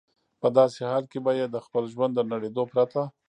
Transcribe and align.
په 0.41 0.47
داسې 0.57 0.81
حال 0.89 1.03
کې 1.11 1.19
به 1.25 1.31
یې 1.39 1.45
د 1.49 1.57
خپل 1.65 1.83
ژوند 1.93 2.11
د 2.15 2.19
نړېدو 2.31 2.63
پرته. 2.71 3.01